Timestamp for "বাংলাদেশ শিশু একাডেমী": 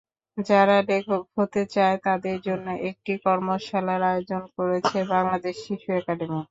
5.13-6.37